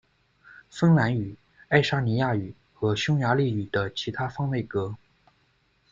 [0.71, 1.35] 芬兰语，
[1.67, 4.95] 爱沙尼亚语和匈牙利语的其它方位格：